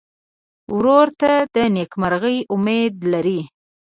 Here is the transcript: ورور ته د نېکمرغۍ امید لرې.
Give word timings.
ورور 0.75 1.07
ته 1.19 1.31
د 1.53 1.55
نېکمرغۍ 1.75 2.37
امید 2.53 2.95
لرې. 3.11 3.41